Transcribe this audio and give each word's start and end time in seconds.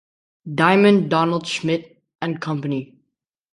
Diamond, 0.51 1.11
Donald 1.11 1.47
Schmitt 1.47 2.01
and 2.23 2.41
Company. 2.41 2.97